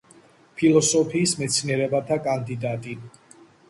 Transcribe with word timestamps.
ფილოსოფიის 0.61 1.35
მეცნიერებათა 1.43 2.21
კანდიდატი. 2.33 3.01